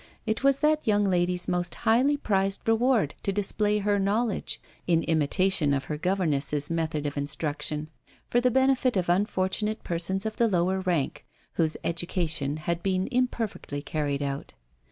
[0.25, 5.75] It was that young lady's most highly prized reward to display her knowledge (in imitation
[5.75, 7.87] of her governess's method of instruction)
[8.27, 13.83] for the benefit of unfortunate persons of the lower rank, whose education had been imperfectly
[13.83, 14.53] carried out.